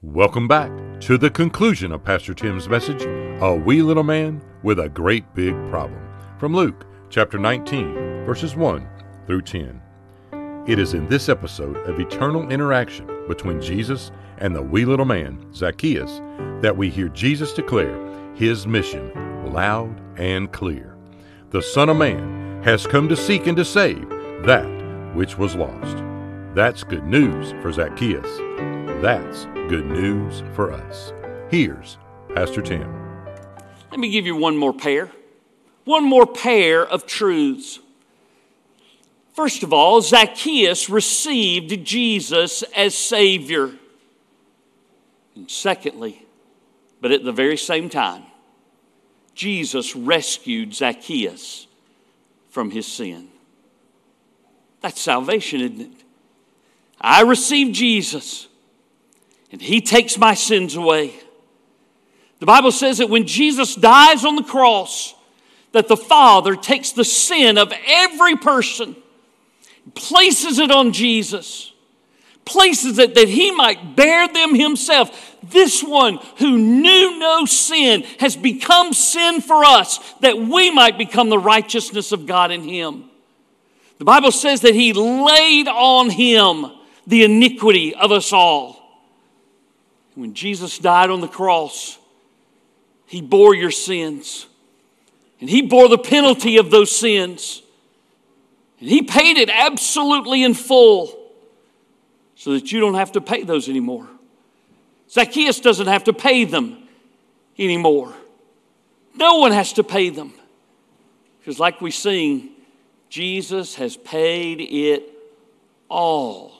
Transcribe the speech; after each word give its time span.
Welcome 0.00 0.46
back 0.46 0.70
to 1.00 1.18
the 1.18 1.28
conclusion 1.28 1.90
of 1.90 2.04
Pastor 2.04 2.32
Tim's 2.32 2.68
message, 2.68 3.02
A 3.42 3.52
Wee 3.52 3.82
Little 3.82 4.04
Man 4.04 4.40
with 4.62 4.78
a 4.78 4.88
Great 4.88 5.34
Big 5.34 5.54
Problem, 5.70 6.00
from 6.38 6.54
Luke 6.54 6.86
chapter 7.10 7.36
19, 7.36 8.24
verses 8.24 8.54
1 8.54 8.88
through 9.26 9.42
10. 9.42 9.82
It 10.68 10.78
is 10.78 10.94
in 10.94 11.08
this 11.08 11.28
episode 11.28 11.78
of 11.78 11.98
eternal 11.98 12.48
interaction 12.48 13.08
between 13.26 13.60
Jesus 13.60 14.12
and 14.36 14.54
the 14.54 14.62
wee 14.62 14.84
little 14.84 15.04
man, 15.04 15.44
Zacchaeus, 15.52 16.20
that 16.62 16.76
we 16.76 16.90
hear 16.90 17.08
Jesus 17.08 17.52
declare 17.52 17.98
his 18.36 18.68
mission 18.68 19.10
loud 19.52 20.00
and 20.16 20.52
clear. 20.52 20.96
The 21.50 21.60
Son 21.60 21.88
of 21.88 21.96
Man 21.96 22.62
has 22.62 22.86
come 22.86 23.08
to 23.08 23.16
seek 23.16 23.48
and 23.48 23.56
to 23.56 23.64
save 23.64 24.08
that 24.44 25.16
which 25.16 25.36
was 25.36 25.56
lost. 25.56 25.96
That's 26.58 26.82
good 26.82 27.04
news 27.04 27.52
for 27.62 27.70
Zacchaeus. 27.70 28.26
That's 29.00 29.44
good 29.68 29.86
news 29.86 30.42
for 30.56 30.72
us. 30.72 31.12
Here's 31.52 31.98
Pastor 32.34 32.60
Tim. 32.60 32.92
Let 33.92 34.00
me 34.00 34.10
give 34.10 34.26
you 34.26 34.34
one 34.34 34.56
more 34.56 34.72
pair. 34.72 35.12
One 35.84 36.02
more 36.02 36.26
pair 36.26 36.84
of 36.84 37.06
truths. 37.06 37.78
First 39.34 39.62
of 39.62 39.72
all, 39.72 40.00
Zacchaeus 40.00 40.90
received 40.90 41.86
Jesus 41.86 42.64
as 42.74 42.96
Savior. 42.96 43.70
And 45.36 45.48
secondly, 45.48 46.26
but 47.00 47.12
at 47.12 47.22
the 47.22 47.30
very 47.30 47.56
same 47.56 47.88
time, 47.88 48.24
Jesus 49.32 49.94
rescued 49.94 50.74
Zacchaeus 50.74 51.68
from 52.50 52.72
his 52.72 52.88
sin. 52.88 53.28
That's 54.80 55.00
salvation, 55.00 55.60
isn't 55.60 55.80
it? 55.82 56.07
I 57.00 57.22
receive 57.22 57.72
Jesus, 57.72 58.48
and 59.52 59.60
he 59.60 59.80
takes 59.80 60.18
my 60.18 60.34
sins 60.34 60.74
away. 60.74 61.14
The 62.40 62.46
Bible 62.46 62.72
says 62.72 62.98
that 62.98 63.10
when 63.10 63.26
Jesus 63.26 63.74
dies 63.74 64.24
on 64.24 64.36
the 64.36 64.42
cross, 64.42 65.14
that 65.72 65.88
the 65.88 65.96
Father 65.96 66.56
takes 66.56 66.92
the 66.92 67.04
sin 67.04 67.58
of 67.58 67.72
every 67.86 68.36
person, 68.36 68.96
places 69.94 70.58
it 70.58 70.70
on 70.70 70.92
Jesus, 70.92 71.72
places 72.44 72.98
it 72.98 73.14
that 73.14 73.28
he 73.28 73.50
might 73.50 73.94
bear 73.94 74.26
them 74.28 74.54
himself. 74.54 75.36
This 75.42 75.82
one 75.82 76.18
who 76.38 76.56
knew 76.56 77.18
no 77.18 77.44
sin 77.44 78.04
has 78.18 78.36
become 78.36 78.92
sin 78.92 79.40
for 79.40 79.64
us, 79.64 79.98
that 80.20 80.38
we 80.38 80.70
might 80.70 80.96
become 80.96 81.28
the 81.28 81.38
righteousness 81.38 82.12
of 82.12 82.26
God 82.26 82.50
in 82.50 82.62
him. 82.62 83.04
The 83.98 84.04
Bible 84.04 84.32
says 84.32 84.62
that 84.62 84.74
he 84.74 84.92
laid 84.92 85.68
on 85.68 86.10
him 86.10 86.66
the 87.08 87.24
iniquity 87.24 87.94
of 87.94 88.12
us 88.12 88.32
all. 88.32 88.76
When 90.14 90.34
Jesus 90.34 90.78
died 90.78 91.08
on 91.08 91.22
the 91.22 91.28
cross, 91.28 91.98
he 93.06 93.22
bore 93.22 93.54
your 93.54 93.70
sins. 93.70 94.46
And 95.40 95.48
he 95.48 95.62
bore 95.62 95.88
the 95.88 95.98
penalty 95.98 96.58
of 96.58 96.70
those 96.70 96.94
sins. 96.94 97.62
And 98.78 98.88
he 98.88 99.02
paid 99.02 99.38
it 99.38 99.48
absolutely 99.48 100.44
in 100.44 100.52
full 100.52 101.18
so 102.34 102.52
that 102.52 102.70
you 102.70 102.78
don't 102.78 102.94
have 102.94 103.12
to 103.12 103.22
pay 103.22 103.42
those 103.42 103.70
anymore. 103.70 104.06
Zacchaeus 105.10 105.60
doesn't 105.60 105.86
have 105.86 106.04
to 106.04 106.12
pay 106.12 106.44
them 106.44 106.88
anymore. 107.58 108.12
No 109.16 109.36
one 109.38 109.52
has 109.52 109.72
to 109.74 109.82
pay 109.82 110.10
them. 110.10 110.34
Because, 111.40 111.58
like 111.58 111.80
we 111.80 111.90
sing, 111.90 112.50
Jesus 113.08 113.76
has 113.76 113.96
paid 113.96 114.60
it 114.60 115.10
all. 115.88 116.57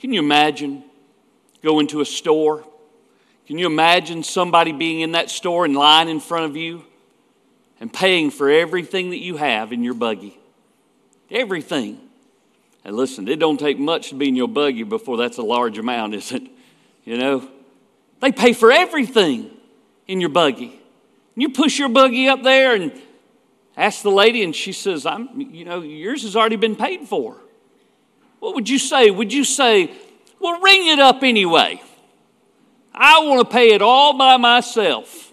Can 0.00 0.12
you 0.12 0.20
imagine 0.20 0.84
going 1.62 1.86
to 1.88 2.00
a 2.00 2.04
store? 2.04 2.64
Can 3.46 3.58
you 3.58 3.66
imagine 3.66 4.22
somebody 4.22 4.72
being 4.72 5.00
in 5.00 5.12
that 5.12 5.30
store 5.30 5.64
in 5.64 5.74
line 5.74 6.08
in 6.08 6.20
front 6.20 6.46
of 6.46 6.56
you 6.56 6.84
and 7.80 7.92
paying 7.92 8.30
for 8.30 8.50
everything 8.50 9.10
that 9.10 9.18
you 9.18 9.36
have 9.36 9.72
in 9.72 9.82
your 9.82 9.94
buggy? 9.94 10.38
Everything. 11.30 12.00
And 12.84 12.96
listen, 12.96 13.28
it 13.28 13.38
don't 13.38 13.58
take 13.58 13.78
much 13.78 14.10
to 14.10 14.14
be 14.14 14.28
in 14.28 14.36
your 14.36 14.48
buggy 14.48 14.82
before 14.82 15.16
that's 15.16 15.38
a 15.38 15.42
large 15.42 15.78
amount, 15.78 16.14
is 16.16 16.32
it? 16.32 16.42
You 17.04 17.18
know? 17.18 17.48
They 18.20 18.32
pay 18.32 18.52
for 18.52 18.72
everything 18.72 19.50
in 20.06 20.20
your 20.20 20.30
buggy. 20.30 20.80
You 21.34 21.50
push 21.50 21.78
your 21.78 21.88
buggy 21.88 22.28
up 22.28 22.42
there 22.42 22.74
and 22.74 22.92
Ask 23.78 24.02
the 24.02 24.10
lady, 24.10 24.42
and 24.42 24.56
she 24.56 24.72
says, 24.72 25.06
I'm, 25.06 25.40
you 25.40 25.64
know, 25.64 25.82
yours 25.82 26.24
has 26.24 26.34
already 26.34 26.56
been 26.56 26.74
paid 26.74 27.06
for. 27.06 27.36
What 28.40 28.54
would 28.54 28.68
you 28.68 28.78
say? 28.78 29.10
Would 29.10 29.32
you 29.32 29.44
say, 29.44 29.90
well, 30.38 30.60
ring 30.60 30.86
it 30.88 30.98
up 30.98 31.22
anyway? 31.22 31.82
I 32.94 33.24
want 33.24 33.40
to 33.40 33.52
pay 33.52 33.70
it 33.74 33.82
all 33.82 34.16
by 34.16 34.36
myself. 34.36 35.32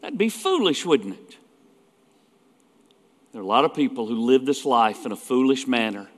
That'd 0.00 0.18
be 0.18 0.28
foolish, 0.28 0.84
wouldn't 0.84 1.14
it? 1.14 1.36
There 3.32 3.40
are 3.40 3.44
a 3.44 3.46
lot 3.46 3.64
of 3.64 3.74
people 3.74 4.06
who 4.06 4.16
live 4.16 4.44
this 4.44 4.64
life 4.64 5.06
in 5.06 5.12
a 5.12 5.16
foolish 5.16 5.66
manner, 5.66 6.08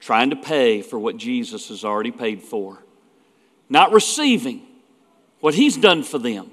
trying 0.00 0.30
to 0.30 0.36
pay 0.36 0.82
for 0.82 0.98
what 0.98 1.16
Jesus 1.16 1.68
has 1.68 1.84
already 1.84 2.10
paid 2.10 2.42
for, 2.42 2.82
not 3.68 3.92
receiving 3.92 4.62
what 5.40 5.54
He's 5.54 5.76
done 5.76 6.02
for 6.02 6.18
them, 6.18 6.50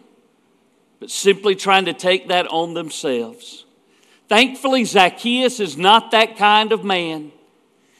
but 0.99 1.09
simply 1.09 1.55
trying 1.55 1.85
to 1.85 1.93
take 1.93 2.27
that 2.27 2.45
on 2.47 2.75
themselves. 2.75 3.65
Thankfully, 4.29 4.85
Zacchaeus 4.85 5.59
is 5.59 5.77
not 5.77 6.11
that 6.11 6.37
kind 6.37 6.71
of 6.71 6.83
man. 6.83 7.31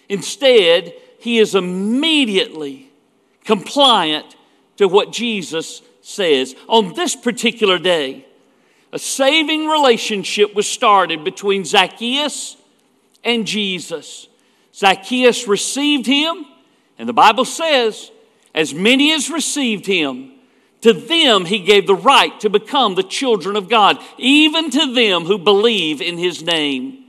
Instead, 0.09 0.93
he 1.19 1.39
is 1.39 1.55
immediately 1.55 2.91
compliant 3.43 4.35
to 4.77 4.87
what 4.87 5.11
Jesus 5.11 5.81
says. 6.01 6.55
On 6.67 6.93
this 6.93 7.15
particular 7.15 7.79
day, 7.79 8.25
a 8.91 8.99
saving 8.99 9.67
relationship 9.67 10.53
was 10.53 10.67
started 10.67 11.23
between 11.23 11.65
Zacchaeus 11.65 12.57
and 13.23 13.47
Jesus. 13.47 14.27
Zacchaeus 14.73 15.47
received 15.47 16.05
him, 16.05 16.45
and 16.97 17.07
the 17.07 17.13
Bible 17.13 17.45
says, 17.45 18.11
as 18.53 18.73
many 18.73 19.11
as 19.13 19.29
received 19.29 19.85
him, 19.85 20.31
to 20.81 20.91
them, 20.91 21.45
he 21.45 21.59
gave 21.59 21.87
the 21.87 21.95
right 21.95 22.37
to 22.41 22.49
become 22.49 22.95
the 22.95 23.03
children 23.03 23.55
of 23.55 23.69
God, 23.69 23.97
even 24.17 24.69
to 24.71 24.93
them 24.93 25.23
who 25.23 25.37
believe 25.37 26.01
in 26.01 26.17
his 26.17 26.43
name. 26.43 27.05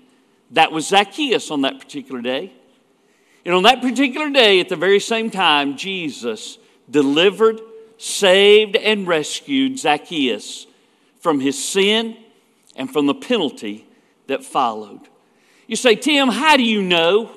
That 0.53 0.71
was 0.71 0.87
Zacchaeus 0.87 1.50
on 1.50 1.62
that 1.62 1.81
particular 1.81 2.22
day. 2.22 2.53
And 3.44 3.55
on 3.55 3.65
that 3.65 3.82
particular 3.82 4.31
day, 4.31 4.60
at 4.60 4.69
the 4.69 4.77
very 4.77 5.00
same 5.00 5.31
time, 5.31 5.77
Jesus 5.77 6.59
delivered, 6.91 7.60
saved, 7.99 8.77
and 8.77 9.06
rescued 9.06 9.78
Zacchaeus 9.78 10.66
from 11.21 11.41
his 11.41 11.62
sin 11.62 12.16
and 12.77 12.91
from 12.91 13.06
the 13.06 13.15
penalty 13.15 13.87
that 14.27 14.44
followed. 14.44 15.00
You 15.66 15.77
say, 15.77 15.94
Tim, 15.94 16.28
how 16.28 16.56
do 16.56 16.62
you 16.62 16.83
know? 16.83 17.31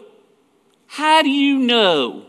How 0.87 1.21
do 1.21 1.29
you 1.29 1.59
know 1.59 2.25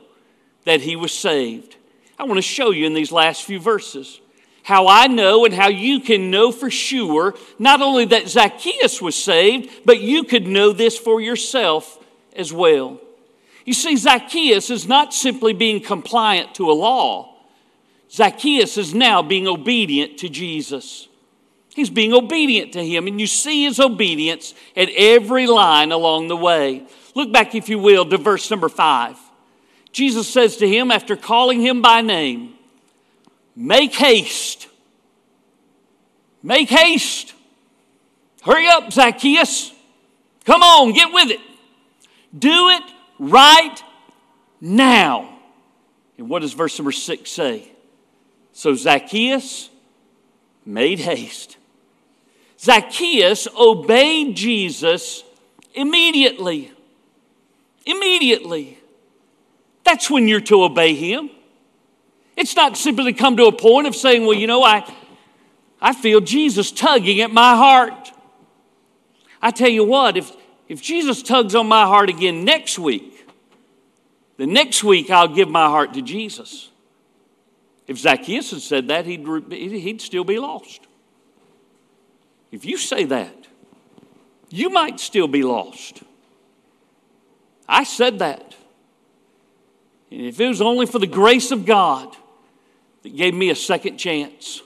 that 0.65 0.81
he 0.81 0.97
was 0.97 1.13
saved? 1.13 1.77
I 2.19 2.25
want 2.25 2.39
to 2.39 2.43
show 2.43 2.71
you 2.71 2.87
in 2.87 2.95
these 2.95 3.13
last 3.13 3.45
few 3.45 3.61
verses 3.61 4.21
how 4.65 4.87
I 4.87 5.07
know 5.07 5.47
and 5.47 5.55
how 5.55 5.69
you 5.69 6.01
can 6.01 6.31
know 6.31 6.53
for 6.53 6.71
sure 6.71 7.35
not 7.59 7.81
only 7.81 8.05
that 8.07 8.29
Zacchaeus 8.29 9.01
was 9.01 9.17
saved, 9.17 9.71
but 9.87 10.01
you 10.01 10.25
could 10.25 10.47
know 10.47 10.73
this 10.73 10.99
for 10.99 11.23
yourself 11.23 11.99
as 12.37 12.53
well. 12.53 13.01
You 13.69 13.75
see, 13.75 13.97
Zacchaeus 13.97 14.71
is 14.71 14.89
not 14.89 15.13
simply 15.13 15.53
being 15.53 15.83
compliant 15.83 16.55
to 16.55 16.71
a 16.71 16.73
law, 16.73 17.35
Zacchaeus 18.11 18.79
is 18.79 18.95
now 18.95 19.21
being 19.21 19.47
obedient 19.47 20.17
to 20.21 20.31
Jesus. 20.31 21.07
He's 21.75 21.91
being 21.91 22.15
obedient 22.15 22.73
to 22.73 22.83
him, 22.83 23.07
and 23.07 23.21
you 23.21 23.27
see 23.27 23.65
his 23.65 23.79
obedience 23.79 24.55
at 24.75 24.89
every 24.97 25.47
line 25.47 25.93
along 25.93 26.29
the 26.29 26.37
way. 26.37 26.87
Look 27.15 27.31
back, 27.31 27.55
if 27.55 27.69
you 27.69 27.79
will, 27.79 28.07
to 28.07 28.17
verse 28.17 28.51
number 28.51 28.71
five. 28.71 29.19
Jesus 29.93 30.27
says 30.27 30.57
to 30.57 30.67
him, 30.67 30.91
after 30.91 31.15
calling 31.15 31.61
him 31.61 31.83
by 31.83 32.01
name, 32.01 32.55
Make 33.55 33.95
haste. 33.97 34.67
Make 36.43 36.71
haste. 36.71 37.35
Hurry 38.43 38.67
up, 38.67 38.91
Zacchaeus. 38.91 39.73
Come 40.47 40.63
on, 40.63 40.95
get 40.95 41.13
with 41.13 41.33
it. 41.33 41.41
Do 42.37 42.71
it 42.71 42.83
right 43.19 43.77
now. 44.61 45.39
And 46.17 46.29
what 46.29 46.43
does 46.43 46.53
verse 46.53 46.79
number 46.79 46.93
six 46.93 47.31
say? 47.31 47.71
So 48.53 48.75
Zacchaeus 48.75 49.71
made 50.67 50.99
haste. 50.99 51.57
Zacchaeus 52.59 53.47
obeyed 53.57 54.37
Jesus 54.37 55.23
immediately. 55.75 56.73
Immediately. 57.87 58.79
That's 59.85 60.11
when 60.11 60.29
you're 60.29 60.41
to 60.43 60.65
obey 60.65 60.95
Him. 60.95 61.31
It's 62.37 62.55
not 62.55 62.77
simply 62.77 63.13
to 63.13 63.19
come 63.19 63.37
to 63.37 63.47
a 63.47 63.53
point 63.53 63.87
of 63.87 63.97
saying, 63.97 64.23
well, 64.27 64.37
you 64.37 64.47
know, 64.47 64.63
I, 64.63 64.93
I 65.81 65.95
feel 65.95 66.21
Jesus 66.21 66.71
tugging 66.71 67.21
at 67.21 67.33
my 67.33 67.57
heart. 67.57 68.13
I 69.41 69.51
tell 69.51 69.69
you 69.69 69.85
what, 69.85 70.17
if, 70.17 70.33
if 70.69 70.83
Jesus 70.83 71.23
tugs 71.23 71.55
on 71.55 71.67
my 71.67 71.85
heart 71.85 72.11
again 72.11 72.45
next 72.45 72.79
week, 72.79 73.27
the 74.37 74.47
next 74.47 74.85
week 74.85 75.11
I'll 75.11 75.35
give 75.35 75.49
my 75.49 75.67
heart 75.67 75.95
to 75.95 76.03
Jesus. 76.03 76.71
If 77.87 77.99
Zacchaeus 77.99 78.51
had 78.51 78.61
said 78.61 78.89
that, 78.89 79.07
he'd, 79.07 79.27
he'd 79.51 80.01
still 80.03 80.25
be 80.25 80.39
lost. 80.39 80.87
If 82.53 82.65
you 82.65 82.77
say 82.77 83.05
that, 83.05 83.47
you 84.51 84.71
might 84.71 85.01
still 85.01 85.29
be 85.29 85.43
lost. 85.43 86.03
I 87.69 87.85
said 87.85 88.19
that. 88.21 88.55
And 90.11 90.23
if 90.23 90.41
it 90.41 90.49
was 90.49 90.61
only 90.61 90.87
for 90.87 90.99
the 90.99 91.07
grace 91.07 91.51
of 91.51 91.67
God 91.67 92.17
that 93.03 93.15
gave 93.17 93.35
me 93.35 93.51
a 93.51 93.55
second 93.55 93.99
chance, 93.99 94.63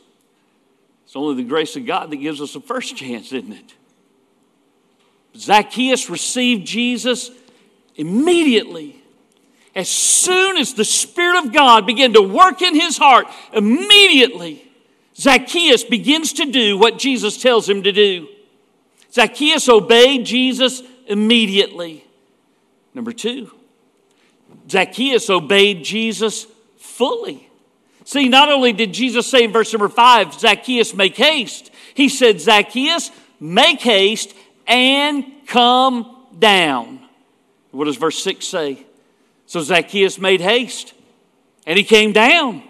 it's 1.04 1.16
only 1.16 1.42
the 1.42 1.48
grace 1.48 1.74
of 1.76 1.84
God 1.84 2.10
that 2.10 2.16
gives 2.16 2.40
us 2.40 2.54
a 2.54 2.60
first 2.60 2.96
chance, 2.96 3.32
isn't 3.32 3.52
it? 3.52 3.74
Zacchaeus 5.36 6.10
received 6.10 6.66
Jesus 6.66 7.30
immediately. 7.96 9.02
As 9.74 9.88
soon 9.88 10.58
as 10.58 10.74
the 10.74 10.84
Spirit 10.84 11.44
of 11.44 11.52
God 11.52 11.86
began 11.86 12.12
to 12.12 12.22
work 12.22 12.60
in 12.60 12.74
his 12.74 12.98
heart, 12.98 13.26
immediately 13.52 14.70
Zacchaeus 15.16 15.84
begins 15.84 16.34
to 16.34 16.46
do 16.46 16.76
what 16.76 16.98
Jesus 16.98 17.40
tells 17.40 17.68
him 17.68 17.82
to 17.82 17.92
do. 17.92 18.28
Zacchaeus 19.12 19.68
obeyed 19.68 20.26
Jesus 20.26 20.82
immediately. 21.06 22.04
Number 22.94 23.12
two, 23.12 23.50
Zacchaeus 24.68 25.30
obeyed 25.30 25.84
Jesus 25.84 26.46
fully. 26.78 27.48
See, 28.04 28.28
not 28.28 28.50
only 28.50 28.72
did 28.72 28.92
Jesus 28.92 29.26
say 29.26 29.44
in 29.44 29.52
verse 29.52 29.72
number 29.72 29.88
five, 29.88 30.34
Zacchaeus, 30.34 30.94
make 30.94 31.16
haste, 31.16 31.70
he 31.94 32.08
said, 32.08 32.40
Zacchaeus, 32.40 33.10
make 33.38 33.80
haste 33.80 34.34
and 34.66 35.24
come 35.46 36.26
down. 36.38 37.00
What 37.70 37.86
does 37.86 37.96
verse 37.96 38.22
6 38.22 38.46
say? 38.46 38.86
So 39.46 39.60
Zacchaeus 39.60 40.18
made 40.18 40.40
haste 40.40 40.94
and 41.66 41.78
he 41.78 41.84
came 41.84 42.12
down. 42.12 42.62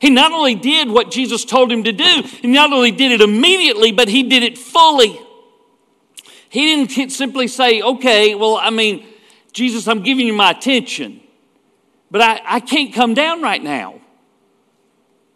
He 0.00 0.10
not 0.10 0.32
only 0.32 0.54
did 0.54 0.90
what 0.90 1.10
Jesus 1.10 1.44
told 1.44 1.72
him 1.72 1.84
to 1.84 1.92
do, 1.92 2.22
he 2.24 2.48
not 2.48 2.72
only 2.72 2.90
did 2.90 3.12
it 3.12 3.20
immediately, 3.20 3.92
but 3.92 4.08
he 4.08 4.24
did 4.24 4.42
it 4.42 4.58
fully. 4.58 5.18
He 6.48 6.86
didn't 6.86 7.10
simply 7.10 7.48
say, 7.48 7.82
okay, 7.82 8.34
well, 8.34 8.56
I 8.56 8.70
mean, 8.70 9.06
Jesus, 9.52 9.88
I'm 9.88 10.02
giving 10.02 10.26
you 10.26 10.34
my 10.34 10.50
attention, 10.50 11.20
but 12.10 12.20
I, 12.20 12.40
I 12.44 12.60
can't 12.60 12.92
come 12.92 13.14
down 13.14 13.42
right 13.42 13.62
now. 13.62 14.00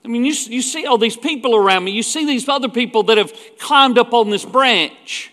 I 0.04 0.08
mean, 0.08 0.24
you, 0.24 0.32
you 0.32 0.62
see 0.62 0.86
all 0.86 0.98
these 0.98 1.16
people 1.16 1.54
around 1.54 1.84
me. 1.84 1.92
You 1.92 2.02
see 2.02 2.24
these 2.24 2.48
other 2.48 2.68
people 2.68 3.02
that 3.04 3.18
have 3.18 3.32
climbed 3.58 3.98
up 3.98 4.14
on 4.14 4.30
this 4.30 4.44
branch. 4.44 5.32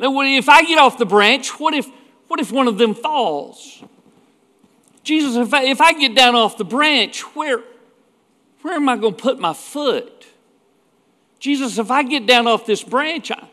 If 0.00 0.48
I 0.48 0.64
get 0.64 0.78
off 0.78 0.96
the 0.98 1.06
branch, 1.06 1.58
what 1.58 1.74
if, 1.74 1.88
what 2.28 2.40
if 2.40 2.52
one 2.52 2.68
of 2.68 2.78
them 2.78 2.94
falls? 2.94 3.82
Jesus, 5.02 5.36
if 5.36 5.52
I, 5.52 5.64
if 5.64 5.80
I 5.80 5.92
get 5.92 6.14
down 6.14 6.34
off 6.34 6.56
the 6.56 6.64
branch, 6.64 7.22
where, 7.34 7.62
where 8.62 8.74
am 8.74 8.88
I 8.88 8.96
going 8.96 9.14
to 9.14 9.22
put 9.22 9.40
my 9.40 9.54
foot? 9.54 10.26
Jesus, 11.38 11.78
if 11.78 11.90
I 11.90 12.02
get 12.02 12.26
down 12.26 12.46
off 12.46 12.66
this 12.66 12.82
branch, 12.82 13.30
I, 13.30 13.48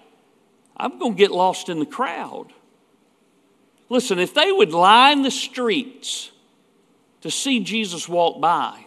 I'm 0.77 0.99
going 0.99 1.13
to 1.13 1.17
get 1.17 1.31
lost 1.31 1.69
in 1.69 1.79
the 1.79 1.85
crowd. 1.85 2.47
Listen, 3.89 4.19
if 4.19 4.33
they 4.33 4.51
would 4.51 4.71
line 4.71 5.21
the 5.21 5.31
streets 5.31 6.31
to 7.21 7.31
see 7.31 7.59
Jesus 7.61 8.09
walk 8.09 8.41
by, 8.41 8.85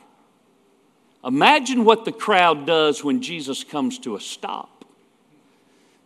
imagine 1.24 1.84
what 1.84 2.04
the 2.04 2.12
crowd 2.12 2.66
does 2.66 3.02
when 3.02 3.22
Jesus 3.22 3.64
comes 3.64 3.98
to 4.00 4.16
a 4.16 4.20
stop. 4.20 4.77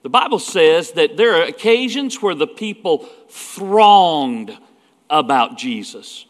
The 0.02 0.08
Bible 0.08 0.40
says 0.40 0.92
that 0.92 1.16
there 1.16 1.36
are 1.36 1.44
occasions 1.44 2.20
where 2.20 2.34
the 2.34 2.46
people 2.46 3.08
thronged 3.28 4.56
about 5.08 5.56
Jesus. 5.56 6.26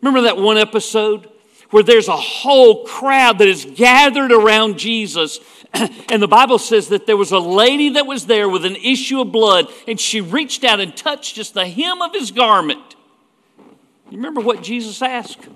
Remember 0.00 0.22
that 0.22 0.36
one 0.36 0.56
episode 0.56 1.28
where 1.70 1.82
there's 1.82 2.08
a 2.08 2.16
whole 2.16 2.84
crowd 2.84 3.38
that 3.38 3.48
is 3.48 3.64
gathered 3.64 4.32
around 4.32 4.78
Jesus. 4.78 5.40
And 6.10 6.20
the 6.20 6.28
Bible 6.28 6.58
says 6.58 6.88
that 6.88 7.06
there 7.06 7.16
was 7.16 7.30
a 7.30 7.38
lady 7.38 7.90
that 7.90 8.04
was 8.04 8.26
there 8.26 8.48
with 8.48 8.64
an 8.64 8.74
issue 8.74 9.20
of 9.20 9.30
blood, 9.30 9.66
and 9.86 10.00
she 10.00 10.20
reached 10.20 10.64
out 10.64 10.80
and 10.80 10.96
touched 10.96 11.36
just 11.36 11.54
the 11.54 11.68
hem 11.68 12.02
of 12.02 12.12
his 12.12 12.32
garment. 12.32 12.96
You 14.10 14.16
remember 14.16 14.40
what 14.40 14.64
Jesus 14.64 15.00
asked? 15.00 15.48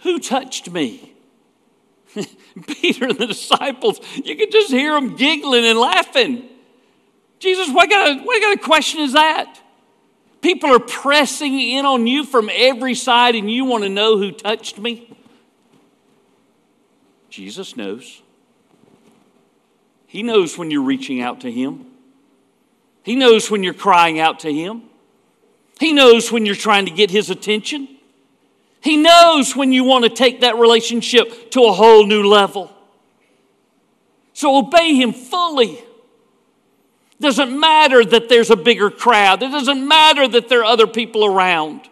Who 0.00 0.18
touched 0.18 0.70
me? 0.70 1.14
Peter 2.66 3.06
and 3.06 3.18
the 3.18 3.26
disciples, 3.26 3.98
you 4.22 4.36
could 4.36 4.52
just 4.52 4.70
hear 4.70 4.92
them 4.92 5.16
giggling 5.16 5.64
and 5.64 5.78
laughing. 5.78 6.50
Jesus, 7.38 7.68
what 7.70 7.90
kind 7.90 8.18
of, 8.18 8.24
what 8.24 8.40
kind 8.42 8.58
of 8.58 8.64
question 8.64 9.00
is 9.00 9.12
that? 9.12 9.60
People 10.40 10.70
are 10.70 10.80
pressing 10.80 11.58
in 11.58 11.86
on 11.86 12.06
you 12.06 12.24
from 12.24 12.50
every 12.52 12.94
side, 12.94 13.34
and 13.34 13.50
you 13.50 13.64
want 13.64 13.82
to 13.84 13.88
know 13.88 14.18
who 14.18 14.30
touched 14.30 14.78
me? 14.78 15.10
Jesus 17.30 17.76
knows. 17.76 18.22
He 20.06 20.22
knows 20.22 20.56
when 20.56 20.70
you're 20.70 20.82
reaching 20.82 21.20
out 21.20 21.40
to 21.40 21.50
Him. 21.50 21.86
He 23.02 23.16
knows 23.16 23.50
when 23.50 23.62
you're 23.62 23.74
crying 23.74 24.20
out 24.20 24.40
to 24.40 24.52
Him. 24.52 24.82
He 25.80 25.92
knows 25.92 26.30
when 26.30 26.46
you're 26.46 26.54
trying 26.54 26.86
to 26.86 26.92
get 26.92 27.10
His 27.10 27.30
attention. 27.30 27.88
He 28.80 28.96
knows 28.96 29.56
when 29.56 29.72
you 29.72 29.82
want 29.82 30.04
to 30.04 30.10
take 30.10 30.42
that 30.42 30.56
relationship 30.56 31.50
to 31.52 31.64
a 31.64 31.72
whole 31.72 32.06
new 32.06 32.22
level. 32.22 32.70
So 34.34 34.58
obey 34.58 34.94
Him 34.94 35.12
fully. 35.12 35.82
It 37.18 37.22
doesn't 37.22 37.58
matter 37.58 38.04
that 38.04 38.28
there's 38.28 38.50
a 38.50 38.56
bigger 38.56 38.90
crowd, 38.90 39.42
it 39.42 39.50
doesn't 39.50 39.86
matter 39.86 40.26
that 40.28 40.48
there 40.48 40.60
are 40.60 40.64
other 40.64 40.86
people 40.86 41.24
around. 41.24 41.88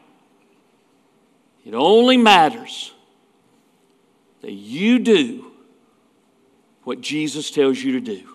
It 1.64 1.74
only 1.74 2.16
matters 2.16 2.92
that 4.40 4.52
you 4.52 4.98
do 4.98 5.52
what 6.82 7.00
Jesus 7.00 7.50
tells 7.50 7.78
you 7.78 7.92
to 7.92 8.00
do. 8.00 8.28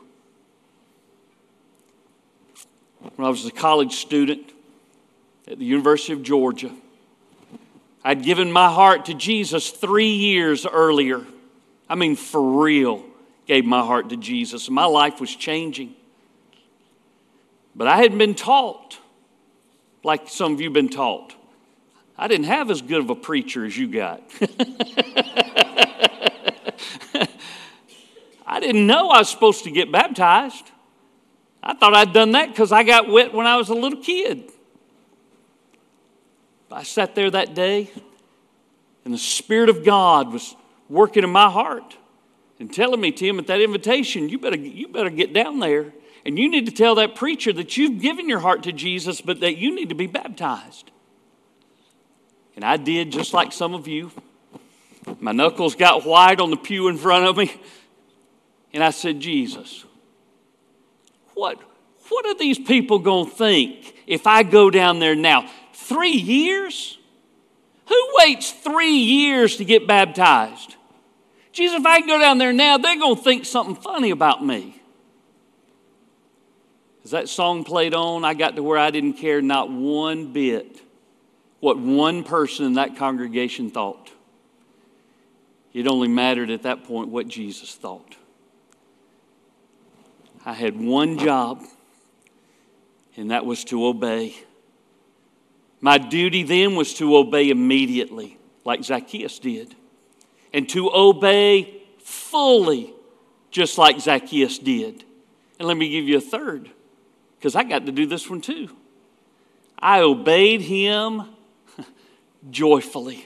When 3.15 3.25
I 3.25 3.29
was 3.29 3.45
a 3.45 3.51
college 3.51 3.95
student 3.95 4.53
at 5.47 5.59
the 5.59 5.65
University 5.65 6.13
of 6.13 6.23
Georgia, 6.23 6.71
I'd 8.03 8.23
given 8.23 8.51
my 8.51 8.71
heart 8.71 9.05
to 9.05 9.13
Jesus 9.13 9.71
three 9.71 10.11
years 10.11 10.65
earlier. 10.65 11.25
I 11.89 11.95
mean, 11.95 12.15
for 12.15 12.61
real, 12.61 13.03
gave 13.45 13.65
my 13.65 13.81
heart 13.81 14.09
to 14.09 14.17
Jesus, 14.17 14.69
my 14.69 14.85
life 14.85 15.19
was 15.19 15.35
changing. 15.35 15.93
But 17.77 17.87
I 17.87 17.97
hadn't 17.97 18.17
been 18.17 18.35
taught 18.35 18.97
like 20.03 20.29
some 20.29 20.53
of 20.53 20.61
you 20.61 20.67
have 20.67 20.73
been 20.73 20.89
taught. 20.89 21.35
I 22.17 22.27
didn't 22.27 22.45
have 22.47 22.71
as 22.71 22.81
good 22.81 23.01
of 23.01 23.09
a 23.09 23.15
preacher 23.15 23.65
as 23.65 23.77
you 23.77 23.87
got. 23.87 24.21
I 28.47 28.59
didn't 28.59 28.87
know 28.87 29.09
I 29.09 29.19
was 29.19 29.29
supposed 29.29 29.65
to 29.65 29.71
get 29.71 29.91
baptized. 29.91 30.71
I 31.61 31.73
thought 31.73 31.93
I'd 31.93 32.13
done 32.13 32.31
that 32.31 32.49
because 32.49 32.71
I 32.71 32.83
got 32.83 33.09
wet 33.09 33.33
when 33.33 33.45
I 33.45 33.57
was 33.57 33.69
a 33.69 33.75
little 33.75 34.01
kid. 34.01 34.49
I 36.71 36.83
sat 36.83 37.13
there 37.13 37.29
that 37.31 37.53
day, 37.53 37.91
and 39.03 39.13
the 39.13 39.17
Spirit 39.17 39.69
of 39.69 39.83
God 39.83 40.31
was 40.31 40.55
working 40.89 41.23
in 41.23 41.29
my 41.29 41.49
heart 41.49 41.97
and 42.59 42.73
telling 42.73 43.01
me, 43.01 43.11
Tim, 43.11 43.39
at 43.39 43.47
that 43.47 43.61
invitation, 43.61 44.29
you 44.29 44.39
better, 44.39 44.57
you 44.57 44.87
better 44.87 45.09
get 45.09 45.33
down 45.33 45.59
there 45.59 45.93
and 46.27 46.37
you 46.37 46.49
need 46.51 46.65
to 46.65 46.73
tell 46.73 46.95
that 46.95 47.15
preacher 47.15 47.53
that 47.53 47.77
you've 47.77 48.01
given 48.01 48.27
your 48.27 48.39
heart 48.39 48.63
to 48.63 48.73
Jesus, 48.73 49.21
but 49.21 49.39
that 49.39 49.55
you 49.55 49.73
need 49.73 49.87
to 49.89 49.95
be 49.95 50.07
baptized. 50.07 50.91
And 52.57 52.65
I 52.65 52.75
did 52.75 53.13
just 53.13 53.33
like 53.33 53.53
some 53.53 53.73
of 53.73 53.87
you. 53.87 54.11
My 55.21 55.31
knuckles 55.31 55.75
got 55.75 56.05
white 56.05 56.41
on 56.41 56.51
the 56.51 56.57
pew 56.57 56.89
in 56.89 56.97
front 56.97 57.25
of 57.25 57.37
me. 57.37 57.49
And 58.73 58.83
I 58.83 58.89
said, 58.89 59.21
Jesus, 59.21 59.85
what, 61.33 61.61
what 62.09 62.25
are 62.25 62.37
these 62.37 62.59
people 62.59 62.99
going 62.99 63.29
to 63.29 63.35
think 63.35 63.95
if 64.05 64.27
I 64.27 64.43
go 64.43 64.69
down 64.69 64.99
there 64.99 65.15
now? 65.15 65.49
Three 65.73 66.11
years? 66.11 66.97
Who 67.87 68.07
waits 68.15 68.51
three 68.51 68.97
years 68.97 69.55
to 69.55 69.65
get 69.65 69.87
baptized? 69.87 70.75
Jesus, 71.53 71.79
if 71.79 71.85
I 71.85 72.01
go 72.01 72.19
down 72.19 72.37
there 72.37 72.51
now, 72.51 72.77
they're 72.77 72.99
going 72.99 73.15
to 73.15 73.23
think 73.23 73.45
something 73.45 73.75
funny 73.75 74.09
about 74.09 74.45
me. 74.45 74.77
As 77.07 77.11
that 77.11 77.29
song 77.29 77.63
played 77.63 77.93
on, 77.93 78.25
I 78.25 78.33
got 78.33 78.57
to 78.57 78.63
where 78.63 78.77
I 78.77 78.91
didn't 78.91 79.13
care 79.13 79.41
not 79.41 79.71
one 79.71 80.33
bit 80.33 80.81
what 81.61 81.79
one 81.79 82.25
person 82.25 82.65
in 82.65 82.73
that 82.73 82.97
congregation 82.97 83.71
thought. 83.71 84.11
It 85.71 85.87
only 85.87 86.09
mattered 86.09 86.49
at 86.49 86.63
that 86.63 86.83
point 86.83 87.07
what 87.07 87.29
Jesus 87.29 87.73
thought. 87.75 88.17
I 90.45 90.51
had 90.51 90.77
one 90.77 91.17
job, 91.17 91.63
and 93.15 93.31
that 93.31 93.45
was 93.45 93.63
to 93.63 93.85
obey. 93.85 94.35
My 95.79 95.97
duty 95.97 96.43
then 96.43 96.75
was 96.75 96.93
to 96.95 97.15
obey 97.15 97.51
immediately, 97.51 98.37
like 98.65 98.83
Zacchaeus 98.83 99.39
did, 99.39 99.75
and 100.51 100.67
to 100.67 100.91
obey 100.93 101.83
fully, 101.99 102.93
just 103.49 103.77
like 103.77 103.97
Zacchaeus 104.01 104.59
did. 104.59 105.05
And 105.57 105.69
let 105.69 105.77
me 105.77 105.87
give 105.87 106.03
you 106.03 106.17
a 106.17 106.21
third, 106.21 106.71
because 107.47 107.55
I 107.55 107.63
got 107.63 107.85
to 107.85 107.93
do 107.93 108.05
this 108.05 108.29
one 108.29 108.41
too. 108.41 108.67
I 109.79 110.01
obeyed 110.01 110.59
him 110.59 111.23
joyfully. 112.49 113.25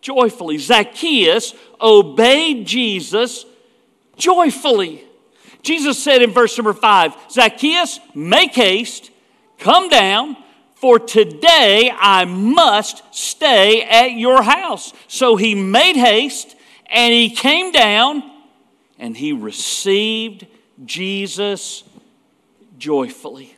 joyfully. 0.00 0.56
Zacchaeus 0.58 1.52
obeyed 1.80 2.64
Jesus 2.64 3.44
joyfully. 4.16 5.02
Jesus 5.62 6.00
said 6.00 6.22
in 6.22 6.30
verse 6.30 6.56
number 6.56 6.72
five 6.72 7.16
Zacchaeus, 7.28 7.98
make 8.14 8.54
haste, 8.54 9.10
come 9.58 9.88
down, 9.88 10.36
for 10.76 11.00
today 11.00 11.90
I 11.92 12.24
must 12.24 13.02
stay 13.12 13.82
at 13.82 14.12
your 14.12 14.42
house. 14.42 14.92
So 15.08 15.34
he 15.34 15.56
made 15.56 15.96
haste 15.96 16.54
and 16.86 17.12
he 17.12 17.30
came 17.30 17.72
down 17.72 18.22
and 18.96 19.16
he 19.16 19.32
received 19.32 20.46
Jesus 20.84 21.82
joyfully. 22.82 23.56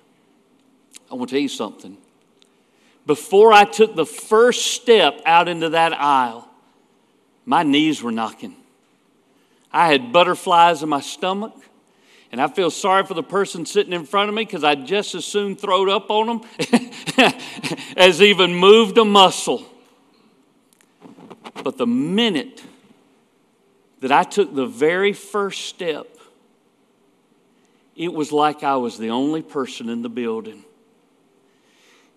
I 1.11 1.15
want 1.15 1.31
to 1.31 1.35
tell 1.35 1.43
you 1.43 1.49
something. 1.49 1.97
Before 3.07 3.55
I 3.55 3.65
took 3.65 3.97
the 3.97 4.05
first 4.05 4.67
step 4.67 5.23
out 5.25 5.49
into 5.49 5.71
that 5.71 5.95
aisle, 5.95 6.47
my 7.47 7.63
knees 7.63 8.03
were 8.03 8.13
knocking. 8.13 8.55
I 9.73 9.89
had 9.89 10.13
butterflies 10.13 10.83
in 10.83 10.91
my 10.91 11.01
stomach, 11.01 11.55
and 12.33 12.41
I 12.41 12.49
feel 12.49 12.71
sorry 12.71 13.05
for 13.07 13.15
the 13.15 13.23
person 13.23 13.65
sitting 13.65 13.95
in 13.95 14.05
front 14.05 14.29
of 14.29 14.35
me 14.35 14.45
because 14.45 14.63
I'd 14.63 14.87
just 14.87 15.15
as 15.15 15.25
soon 15.25 15.57
throw 15.57 15.85
it 15.85 15.89
up 15.89 16.11
on 16.11 16.27
them 16.27 16.41
as 17.97 18.21
even 18.21 18.55
moved 18.55 18.99
a 18.99 19.07
muscle. 19.07 19.65
But 21.63 21.79
the 21.79 21.87
minute 21.87 22.63
that 24.01 24.13
I 24.13 24.23
took 24.23 24.55
the 24.55 24.67
very 24.67 25.15
first 25.15 25.63
step, 25.63 26.14
it 27.97 28.13
was 28.13 28.33
like 28.33 28.63
I 28.63 28.77
was 28.77 28.99
the 28.99 29.11
only 29.11 29.43
person 29.43 29.89
in 29.89 30.03
the 30.03 30.09
building. 30.09 30.65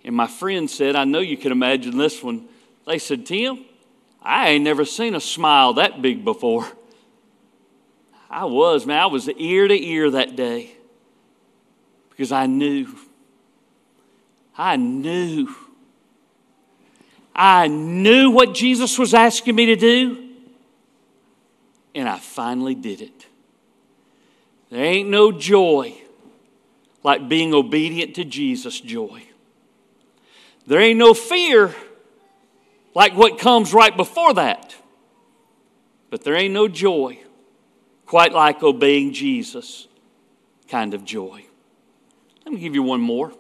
And 0.04 0.16
my 0.16 0.28
friend 0.28 0.70
said, 0.70 0.96
I 0.96 1.04
know 1.04 1.20
you 1.20 1.38
can 1.38 1.52
imagine 1.52 1.98
this 1.98 2.24
one. 2.24 2.48
They 2.86 2.98
said, 2.98 3.26
Tim, 3.26 3.66
I 4.22 4.50
ain't 4.50 4.64
never 4.64 4.86
seen 4.86 5.16
a 5.16 5.20
smile 5.22 5.74
that 5.74 6.02
big 6.02 6.24
before. 6.24 6.68
I 8.30 8.46
was, 8.46 8.86
man, 8.86 9.00
I 9.00 9.06
was 9.06 9.30
ear 9.30 9.68
to 9.68 9.86
ear 9.86 10.12
that 10.12 10.36
day 10.36 10.72
because 12.10 12.32
I 12.32 12.46
knew. 12.46 12.88
I 14.58 14.76
knew. 14.76 15.54
I 17.36 17.68
knew 17.68 18.32
what 18.32 18.54
Jesus 18.54 18.98
was 18.98 19.14
asking 19.14 19.56
me 19.56 19.68
to 19.68 19.76
do, 19.76 20.30
and 21.94 22.10
I 22.10 22.18
finally 22.18 22.74
did 22.74 23.02
it. 23.02 23.28
There 24.70 24.84
ain't 24.84 25.10
no 25.10 25.32
joy 25.32 25.96
like 27.04 27.30
being 27.30 27.54
obedient 27.54 28.16
to 28.16 28.26
Jesus' 28.26 28.80
joy. 28.80 29.24
There 30.66 30.82
ain't 30.82 31.00
no 31.00 31.14
fear 31.14 31.74
like 32.94 33.16
what 33.16 33.40
comes 33.40 33.74
right 33.74 33.96
before 33.96 34.34
that. 34.34 34.76
But 36.10 36.24
there 36.24 36.36
ain't 36.36 36.54
no 36.54 36.68
joy 36.68 37.20
quite 38.06 38.34
like 38.34 38.64
obeying 38.64 39.14
Jesus 39.14 39.88
kind 40.68 40.94
of 40.94 41.06
joy. 41.06 41.46
Let 42.46 42.54
me 42.54 42.60
give 42.60 42.76
you 42.76 42.84
one 42.84 43.02
more. 43.02 43.34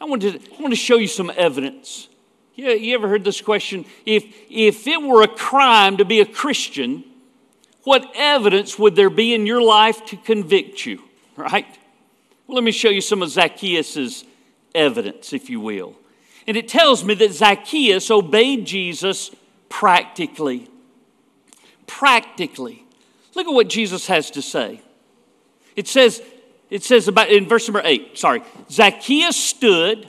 I 0.00 0.04
want 0.04 0.22
to, 0.22 0.30
I 0.30 0.60
want 0.60 0.72
to 0.72 0.76
show 0.76 0.96
you 0.96 1.06
some 1.06 1.32
evidence. 1.36 2.08
You, 2.54 2.70
you 2.70 2.94
ever 2.94 3.08
heard 3.08 3.24
this 3.24 3.40
question? 3.40 3.84
If, 4.04 4.24
if 4.50 4.86
it 4.86 5.00
were 5.00 5.22
a 5.22 5.28
crime 5.28 5.96
to 5.96 6.04
be 6.04 6.20
a 6.20 6.26
Christian, 6.26 7.04
what 7.84 8.10
evidence 8.14 8.78
would 8.78 8.96
there 8.96 9.10
be 9.10 9.34
in 9.34 9.46
your 9.46 9.62
life 9.62 10.04
to 10.06 10.16
convict 10.16 10.84
you? 10.84 11.02
Right? 11.36 11.66
Well, 12.46 12.56
let 12.56 12.64
me 12.64 12.72
show 12.72 12.88
you 12.88 13.00
some 13.00 13.22
of 13.22 13.30
Zacchaeus' 13.30 14.24
evidence, 14.74 15.32
if 15.32 15.48
you 15.48 15.60
will. 15.60 15.96
And 16.46 16.56
it 16.56 16.68
tells 16.68 17.04
me 17.04 17.14
that 17.14 17.32
Zacchaeus 17.32 18.10
obeyed 18.10 18.66
Jesus 18.66 19.30
practically. 19.68 20.68
Practically. 21.86 22.84
Look 23.34 23.46
at 23.46 23.52
what 23.52 23.68
Jesus 23.68 24.06
has 24.06 24.30
to 24.32 24.42
say. 24.42 24.80
It 25.76 25.88
says, 25.88 26.22
it 26.70 26.82
says 26.82 27.08
about 27.08 27.30
in 27.30 27.48
verse 27.48 27.66
number 27.66 27.82
eight, 27.84 28.18
sorry, 28.18 28.42
Zacchaeus 28.70 29.36
stood 29.36 30.08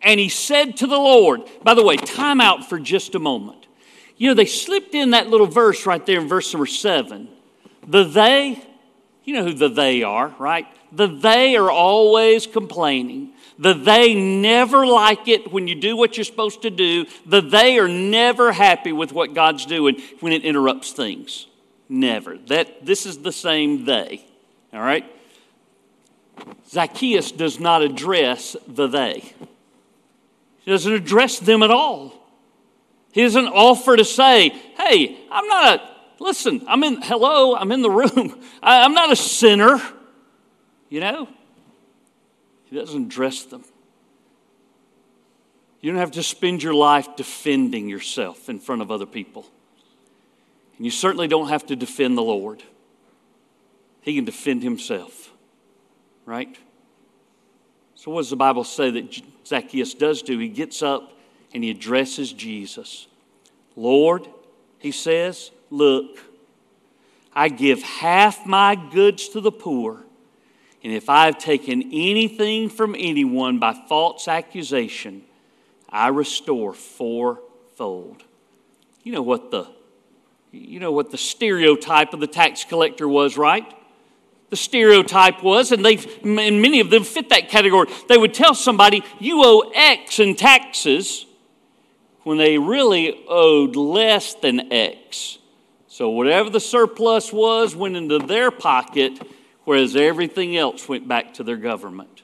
and 0.00 0.20
he 0.20 0.28
said 0.28 0.76
to 0.78 0.86
the 0.86 0.96
Lord, 0.96 1.42
by 1.62 1.74
the 1.74 1.82
way, 1.82 1.96
time 1.96 2.40
out 2.40 2.68
for 2.68 2.78
just 2.78 3.14
a 3.14 3.18
moment. 3.18 3.57
You 4.18 4.28
know, 4.28 4.34
they 4.34 4.46
slipped 4.46 4.94
in 4.94 5.12
that 5.12 5.28
little 5.28 5.46
verse 5.46 5.86
right 5.86 6.04
there 6.04 6.20
in 6.20 6.28
verse 6.28 6.52
number 6.52 6.66
seven. 6.66 7.28
The 7.86 8.04
they, 8.04 8.62
you 9.24 9.34
know 9.34 9.44
who 9.44 9.54
the 9.54 9.68
they 9.68 10.02
are, 10.02 10.34
right? 10.38 10.66
The 10.92 11.06
they 11.06 11.56
are 11.56 11.70
always 11.70 12.46
complaining. 12.46 13.32
The 13.58 13.74
they 13.74 14.14
never 14.14 14.86
like 14.86 15.28
it 15.28 15.52
when 15.52 15.68
you 15.68 15.74
do 15.76 15.96
what 15.96 16.16
you're 16.16 16.24
supposed 16.24 16.62
to 16.62 16.70
do. 16.70 17.06
The 17.26 17.40
they 17.40 17.78
are 17.78 17.88
never 17.88 18.52
happy 18.52 18.92
with 18.92 19.12
what 19.12 19.34
God's 19.34 19.66
doing 19.66 20.00
when 20.20 20.32
it 20.32 20.44
interrupts 20.44 20.92
things. 20.92 21.46
Never. 21.88 22.36
That 22.36 22.84
this 22.84 23.06
is 23.06 23.18
the 23.18 23.32
same 23.32 23.84
they. 23.84 24.24
All 24.72 24.80
right? 24.80 25.04
Zacchaeus 26.68 27.32
does 27.32 27.58
not 27.58 27.82
address 27.82 28.56
the 28.66 28.88
they. 28.88 29.32
He 30.60 30.70
doesn't 30.70 30.92
address 30.92 31.38
them 31.38 31.62
at 31.62 31.70
all. 31.70 32.17
He 33.12 33.22
doesn't 33.22 33.46
offer 33.46 33.96
to 33.96 34.04
say, 34.04 34.50
hey, 34.76 35.18
I'm 35.30 35.46
not 35.46 35.80
a, 35.80 36.22
listen, 36.22 36.62
I'm 36.68 36.82
in, 36.84 37.00
hello, 37.02 37.56
I'm 37.56 37.72
in 37.72 37.82
the 37.82 37.90
room. 37.90 38.40
I, 38.62 38.82
I'm 38.82 38.94
not 38.94 39.10
a 39.10 39.16
sinner. 39.16 39.80
You 40.88 41.00
know? 41.00 41.28
He 42.64 42.76
doesn't 42.76 43.08
dress 43.08 43.44
them. 43.44 43.64
You 45.80 45.92
don't 45.92 46.00
have 46.00 46.12
to 46.12 46.22
spend 46.22 46.62
your 46.62 46.74
life 46.74 47.16
defending 47.16 47.88
yourself 47.88 48.48
in 48.48 48.58
front 48.58 48.82
of 48.82 48.90
other 48.90 49.06
people. 49.06 49.46
And 50.76 50.84
you 50.84 50.90
certainly 50.90 51.28
don't 51.28 51.48
have 51.48 51.66
to 51.66 51.76
defend 51.76 52.18
the 52.18 52.22
Lord. 52.22 52.62
He 54.00 54.14
can 54.14 54.24
defend 54.24 54.62
himself, 54.62 55.30
right? 56.24 56.56
So, 57.94 58.10
what 58.10 58.20
does 58.20 58.30
the 58.30 58.36
Bible 58.36 58.64
say 58.64 58.90
that 58.90 59.22
Zacchaeus 59.46 59.94
does 59.94 60.22
do? 60.22 60.38
He 60.38 60.48
gets 60.48 60.82
up 60.82 61.17
and 61.54 61.64
he 61.64 61.70
addresses 61.70 62.32
Jesus. 62.32 63.06
Lord, 63.76 64.28
he 64.78 64.92
says, 64.92 65.50
Look, 65.70 66.18
I 67.32 67.48
give 67.48 67.82
half 67.82 68.46
my 68.46 68.74
goods 68.74 69.28
to 69.30 69.40
the 69.40 69.52
poor. 69.52 70.04
And 70.82 70.92
if 70.92 71.08
I 71.08 71.26
have 71.26 71.38
taken 71.38 71.82
anything 71.92 72.68
from 72.68 72.94
anyone 72.96 73.58
by 73.58 73.74
false 73.88 74.28
accusation, 74.28 75.22
I 75.88 76.08
restore 76.08 76.72
fourfold. 76.72 78.22
You 79.02 79.12
know 79.12 79.22
what 79.22 79.50
the 79.50 79.66
you 80.50 80.80
know 80.80 80.92
what 80.92 81.10
the 81.10 81.18
stereotype 81.18 82.14
of 82.14 82.20
the 82.20 82.26
tax 82.26 82.64
collector 82.64 83.06
was, 83.06 83.36
right? 83.36 83.66
The 84.50 84.56
stereotype 84.56 85.42
was, 85.42 85.72
and 85.72 85.84
they 85.84 85.96
and 86.22 86.62
many 86.62 86.80
of 86.80 86.90
them 86.90 87.04
fit 87.04 87.28
that 87.30 87.48
category. 87.48 87.88
They 88.08 88.16
would 88.16 88.32
tell 88.32 88.54
somebody, 88.54 89.02
"You 89.18 89.42
owe 89.44 89.70
X 89.74 90.18
in 90.18 90.36
taxes," 90.36 91.26
when 92.28 92.36
they 92.36 92.58
really 92.58 93.24
owed 93.26 93.74
less 93.74 94.34
than 94.34 94.70
X. 94.70 95.38
So 95.86 96.10
whatever 96.10 96.50
the 96.50 96.60
surplus 96.60 97.32
was 97.32 97.74
went 97.74 97.96
into 97.96 98.18
their 98.18 98.50
pocket 98.50 99.18
whereas 99.64 99.96
everything 99.96 100.56
else 100.56 100.88
went 100.88 101.08
back 101.08 101.34
to 101.34 101.42
their 101.42 101.56
government. 101.56 102.22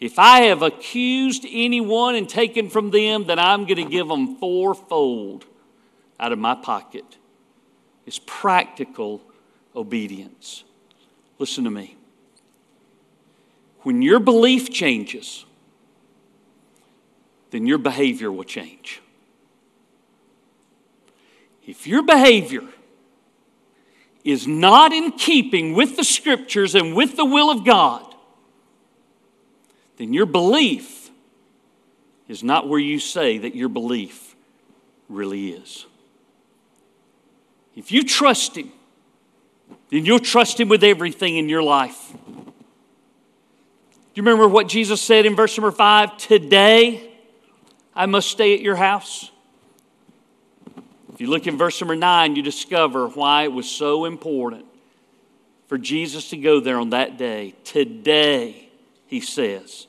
If 0.00 0.18
I 0.18 0.44
have 0.44 0.62
accused 0.62 1.46
anyone 1.50 2.14
and 2.14 2.28
taken 2.28 2.68
from 2.70 2.90
them, 2.90 3.26
then 3.26 3.38
I'm 3.38 3.64
going 3.64 3.82
to 3.82 3.90
give 3.90 4.08
them 4.08 4.36
fourfold 4.36 5.44
out 6.18 6.32
of 6.32 6.38
my 6.38 6.54
pocket. 6.54 7.04
It's 8.04 8.20
practical 8.26 9.22
obedience. 9.76 10.64
Listen 11.38 11.64
to 11.64 11.70
me. 11.70 11.96
When 13.80 14.00
your 14.00 14.20
belief 14.20 14.70
changes, 14.70 15.44
then 17.52 17.66
your 17.66 17.78
behavior 17.78 18.32
will 18.32 18.44
change. 18.44 19.00
If 21.66 21.86
your 21.86 22.02
behavior 22.02 22.64
is 24.24 24.48
not 24.48 24.92
in 24.92 25.12
keeping 25.12 25.74
with 25.74 25.96
the 25.96 26.02
scriptures 26.02 26.74
and 26.74 26.96
with 26.96 27.16
the 27.16 27.26
will 27.26 27.50
of 27.50 27.64
God, 27.64 28.14
then 29.98 30.14
your 30.14 30.24
belief 30.24 31.10
is 32.26 32.42
not 32.42 32.68
where 32.68 32.80
you 32.80 32.98
say 32.98 33.36
that 33.38 33.54
your 33.54 33.68
belief 33.68 34.34
really 35.10 35.50
is. 35.50 35.84
If 37.76 37.92
you 37.92 38.02
trust 38.02 38.56
Him, 38.56 38.72
then 39.90 40.06
you'll 40.06 40.20
trust 40.20 40.58
Him 40.58 40.68
with 40.68 40.82
everything 40.82 41.36
in 41.36 41.50
your 41.50 41.62
life. 41.62 42.12
Do 42.14 42.40
you 44.14 44.22
remember 44.22 44.48
what 44.48 44.68
Jesus 44.68 45.02
said 45.02 45.26
in 45.26 45.36
verse 45.36 45.56
number 45.58 45.70
five? 45.70 46.16
Today 46.16 47.11
I 47.94 48.06
must 48.06 48.30
stay 48.30 48.54
at 48.54 48.60
your 48.60 48.76
house 48.76 49.30
If 51.12 51.20
you 51.20 51.26
look 51.26 51.46
in 51.46 51.58
verse 51.58 51.80
number 51.80 51.96
nine, 51.96 52.36
you 52.36 52.42
discover 52.42 53.06
why 53.06 53.44
it 53.44 53.52
was 53.52 53.68
so 53.68 54.06
important 54.06 54.64
for 55.66 55.76
Jesus 55.76 56.30
to 56.30 56.36
go 56.38 56.58
there 56.58 56.78
on 56.78 56.90
that 56.90 57.18
day. 57.18 57.54
Today, 57.64 58.70
he 59.06 59.20
says, 59.20 59.86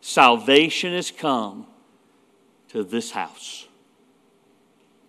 salvation 0.00 0.92
has 0.92 1.10
come 1.10 1.66
to 2.68 2.84
this 2.84 3.10
house. 3.10 3.66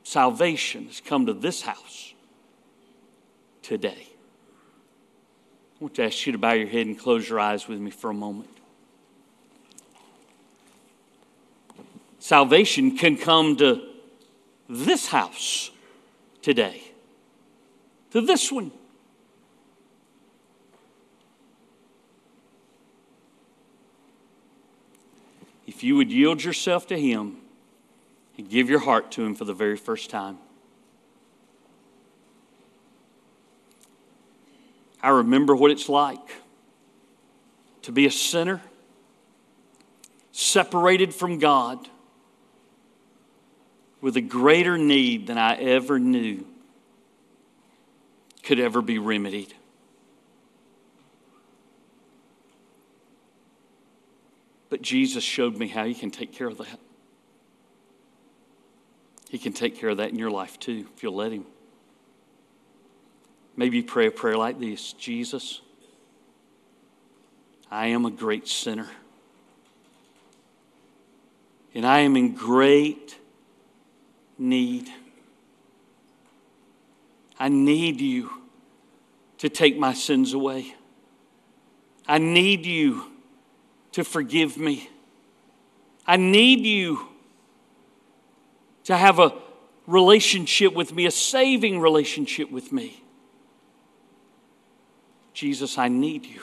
salvation 0.03 0.87
has 0.87 0.99
come 1.01 1.27
to 1.27 1.33
this 1.33 1.61
house 1.61 2.13
today. 3.61 4.07
I 5.79 5.83
want 5.83 5.95
to 5.95 6.05
ask 6.05 6.25
you 6.25 6.31
to 6.31 6.37
bow 6.37 6.53
your 6.53 6.67
head 6.67 6.87
and 6.87 6.97
close 6.97 7.27
your 7.29 7.39
eyes 7.39 7.67
with 7.67 7.79
me 7.79 7.91
for 7.91 8.09
a 8.09 8.13
moment. 8.13 8.49
Salvation 12.23 12.95
can 12.95 13.17
come 13.17 13.57
to 13.57 13.81
this 14.69 15.07
house 15.07 15.71
today, 16.41 16.81
to 18.11 18.21
this 18.21 18.49
one. 18.49 18.71
If 25.67 25.83
you 25.83 25.97
would 25.97 26.13
yield 26.13 26.41
yourself 26.41 26.87
to 26.87 26.97
Him 26.97 27.39
and 28.37 28.49
give 28.49 28.69
your 28.69 28.79
heart 28.79 29.11
to 29.11 29.25
Him 29.25 29.35
for 29.35 29.43
the 29.43 29.53
very 29.53 29.75
first 29.75 30.09
time. 30.09 30.37
I 35.01 35.09
remember 35.09 35.57
what 35.57 35.71
it's 35.71 35.89
like 35.89 36.37
to 37.81 37.91
be 37.91 38.05
a 38.05 38.11
sinner, 38.11 38.61
separated 40.31 41.13
from 41.13 41.37
God, 41.37 41.89
with 44.03 44.17
a 44.17 44.21
greater 44.21 44.77
need 44.77 45.27
than 45.27 45.37
I 45.37 45.55
ever 45.55 45.97
knew 45.97 46.45
could 48.43 48.59
ever 48.59 48.81
be 48.81 48.99
remedied. 48.99 49.53
But 54.69 54.81
Jesus 54.81 55.23
showed 55.23 55.55
me 55.55 55.69
how 55.69 55.85
He 55.85 55.93
can 55.93 56.11
take 56.11 56.33
care 56.33 56.47
of 56.47 56.57
that. 56.57 56.79
He 59.29 59.37
can 59.37 59.53
take 59.53 59.79
care 59.79 59.87
of 59.87 59.97
that 59.97 60.09
in 60.09 60.19
your 60.19 60.31
life 60.31 60.59
too, 60.59 60.85
if 60.93 61.01
you'll 61.01 61.15
let 61.15 61.31
Him. 61.31 61.45
Maybe 63.55 63.77
you 63.77 63.83
pray 63.83 64.07
a 64.07 64.11
prayer 64.11 64.35
like 64.35 64.59
this 64.59 64.91
Jesus, 64.91 65.61
I 67.71 67.87
am 67.87 68.05
a 68.05 68.11
great 68.11 68.49
sinner. 68.49 68.89
And 71.73 71.85
I 71.85 71.99
am 71.99 72.17
in 72.17 72.35
great 72.35 73.17
need. 74.43 74.89
I 77.39 77.49
need 77.49 77.99
you 78.01 78.29
to 79.39 79.49
take 79.49 79.77
my 79.77 79.93
sins 79.93 80.33
away. 80.33 80.75
I 82.07 82.17
need 82.17 82.65
you 82.65 83.05
to 83.93 84.03
forgive 84.03 84.57
me. 84.57 84.89
I 86.05 86.17
need 86.17 86.65
you 86.65 87.07
to 88.83 88.97
have 88.97 89.19
a 89.19 89.33
relationship 89.87 90.73
with 90.73 90.93
me, 90.93 91.05
a 91.05 91.11
saving 91.11 91.79
relationship 91.79 92.51
with 92.51 92.71
me. 92.71 93.01
Jesus, 95.33 95.77
I 95.77 95.87
need 95.87 96.25
you. 96.25 96.41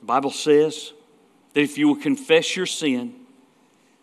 The 0.00 0.06
Bible 0.06 0.30
says 0.30 0.92
that 1.52 1.60
if 1.60 1.76
you 1.76 1.88
will 1.88 1.96
confess 1.96 2.56
your 2.56 2.66
sin, 2.66 3.17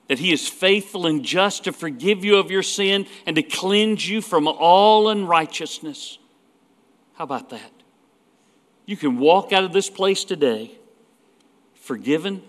that 0.07 0.19
he 0.19 0.31
is 0.31 0.47
faithful 0.47 1.07
and 1.07 1.23
just 1.23 1.63
to 1.63 1.71
forgive 1.71 2.23
you 2.23 2.37
of 2.37 2.51
your 2.51 2.63
sin 2.63 3.07
and 3.25 3.35
to 3.35 3.43
cleanse 3.43 4.07
you 4.07 4.21
from 4.21 4.47
all 4.47 5.09
unrighteousness. 5.09 6.19
How 7.15 7.23
about 7.23 7.49
that? 7.49 7.71
You 8.85 8.97
can 8.97 9.17
walk 9.17 9.51
out 9.51 9.63
of 9.63 9.73
this 9.73 9.89
place 9.89 10.23
today 10.23 10.71
forgiven 11.73 12.41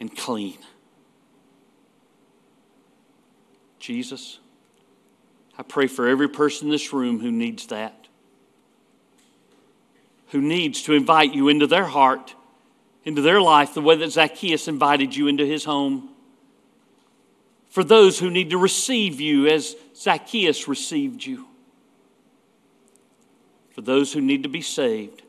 and 0.00 0.14
clean. 0.16 0.58
Jesus, 3.78 4.38
I 5.58 5.62
pray 5.62 5.86
for 5.86 6.06
every 6.06 6.28
person 6.28 6.68
in 6.68 6.70
this 6.72 6.92
room 6.92 7.18
who 7.20 7.32
needs 7.32 7.66
that, 7.68 8.06
who 10.28 10.40
needs 10.40 10.82
to 10.82 10.94
invite 10.94 11.34
you 11.34 11.48
into 11.48 11.66
their 11.66 11.84
heart, 11.84 12.34
into 13.04 13.22
their 13.22 13.40
life, 13.40 13.74
the 13.74 13.80
way 13.80 13.96
that 13.96 14.10
Zacchaeus 14.10 14.68
invited 14.68 15.14
you 15.14 15.26
into 15.26 15.44
his 15.44 15.64
home. 15.64 16.10
For 17.68 17.82
those 17.82 18.18
who 18.18 18.30
need 18.30 18.50
to 18.50 18.58
receive 18.58 19.20
you 19.20 19.46
as 19.48 19.74
Zacchaeus 19.96 20.68
received 20.68 21.24
you. 21.24 21.46
For 23.70 23.80
those 23.80 24.12
who 24.12 24.20
need 24.20 24.42
to 24.42 24.48
be 24.48 24.60
saved, 24.60 25.22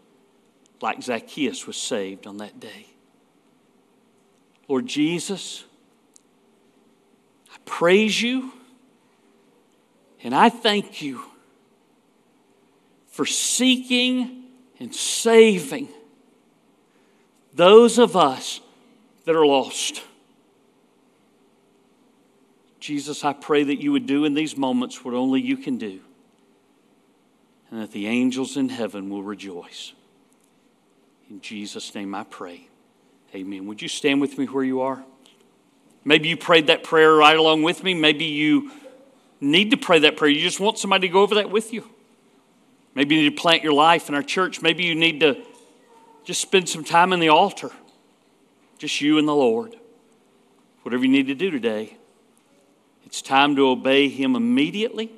like 0.81 1.01
Zacchaeus 1.01 1.65
was 1.65 1.77
saved 1.77 2.27
on 2.27 2.37
that 2.37 2.59
day. 2.59 2.87
Lord 4.67 4.85
Jesus, 4.85 5.63
I 7.49 7.55
praise 7.65 8.21
you 8.21 8.51
and 10.23 10.35
I 10.35 10.49
thank 10.49 11.01
you 11.01 11.21
for 13.07 13.25
seeking 13.25 14.43
and 14.79 14.93
saving 14.93 15.87
those 17.53 17.97
of 17.99 18.15
us 18.15 18.59
that 19.25 19.35
are 19.35 19.45
lost. 19.45 20.01
Jesus, 22.79 23.23
I 23.23 23.33
pray 23.33 23.63
that 23.63 23.81
you 23.81 23.91
would 23.93 24.05
do 24.05 24.25
in 24.25 24.33
these 24.33 24.57
moments 24.57 25.05
what 25.05 25.13
only 25.13 25.41
you 25.41 25.55
can 25.55 25.77
do, 25.77 26.01
and 27.71 27.81
that 27.81 27.91
the 27.91 28.07
angels 28.07 28.57
in 28.57 28.69
heaven 28.69 29.09
will 29.09 29.23
rejoice. 29.23 29.93
In 31.29 31.39
Jesus' 31.39 31.95
name 31.95 32.13
I 32.13 32.23
pray. 32.23 32.67
Amen. 33.33 33.65
Would 33.67 33.81
you 33.81 33.87
stand 33.87 34.19
with 34.19 34.37
me 34.37 34.45
where 34.45 34.63
you 34.63 34.81
are? 34.81 35.03
Maybe 36.03 36.27
you 36.27 36.35
prayed 36.35 36.67
that 36.67 36.83
prayer 36.83 37.13
right 37.13 37.37
along 37.37 37.63
with 37.63 37.83
me. 37.83 37.93
Maybe 37.93 38.25
you 38.25 38.71
need 39.39 39.71
to 39.71 39.77
pray 39.77 39.99
that 39.99 40.17
prayer. 40.17 40.29
You 40.29 40.41
just 40.41 40.59
want 40.59 40.77
somebody 40.77 41.07
to 41.07 41.13
go 41.13 41.21
over 41.21 41.35
that 41.35 41.49
with 41.49 41.73
you. 41.73 41.89
Maybe 42.95 43.15
you 43.15 43.23
need 43.23 43.35
to 43.35 43.41
plant 43.41 43.63
your 43.63 43.73
life 43.73 44.09
in 44.09 44.15
our 44.15 44.21
church. 44.21 44.61
Maybe 44.61 44.83
you 44.83 44.93
need 44.93 45.21
to 45.21 45.41
just 46.23 46.41
spend 46.41 46.69
some 46.69 46.83
time 46.83 47.13
in 47.13 47.19
the 47.19 47.29
altar. 47.29 47.71
Just 48.77 49.01
you 49.01 49.17
and 49.17 49.27
the 49.27 49.35
Lord. 49.35 49.75
Whatever 50.83 51.03
you 51.03 51.11
need 51.11 51.27
to 51.27 51.35
do 51.35 51.51
today. 51.51 51.97
It's 53.05 53.21
time 53.21 53.55
to 53.55 53.67
obey 53.67 54.09
Him 54.09 54.35
immediately. 54.35 55.11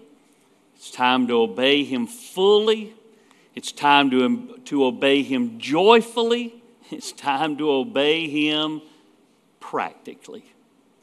It's 0.76 0.92
time 0.92 1.28
to 1.28 1.42
obey 1.42 1.84
Him 1.84 2.08
fully. 2.08 2.94
It's 3.56 3.72
time 3.72 4.10
to, 4.12 4.60
to 4.66 4.86
obey 4.86 5.24
Him 5.24 5.60
joyfully. 5.60 6.56
It's 6.92 7.12
time 7.12 7.58
to 7.58 7.72
obey 7.72 8.30
Him 8.30 8.80
practically. 9.60 10.46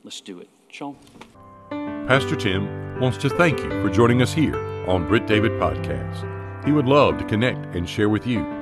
Let's 0.05 0.21
do 0.21 0.39
it. 0.39 0.49
Sean. 0.71 0.97
Pastor 2.07 2.37
Tim 2.37 3.01
wants 3.01 3.19
to 3.19 3.29
thank 3.29 3.59
you 3.59 3.69
for 3.69 3.91
joining 3.91 4.23
us 4.23 4.33
here 4.33 4.57
on 4.89 5.09
Britt 5.09 5.27
David 5.27 5.51
Podcast. 5.53 6.65
He 6.65 6.71
would 6.71 6.87
love 6.87 7.19
to 7.19 7.25
connect 7.25 7.75
and 7.75 7.89
share 7.89 8.09
with 8.09 8.29
you 8.29 8.62